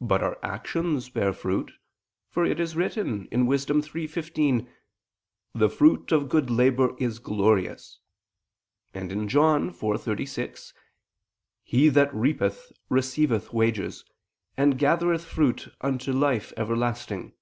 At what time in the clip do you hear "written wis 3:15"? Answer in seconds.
2.76-4.68